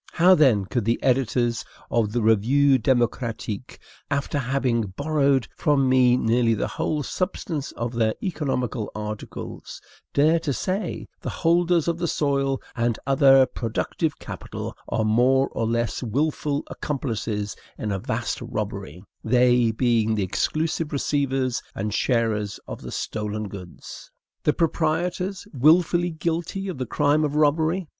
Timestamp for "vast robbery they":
17.99-19.69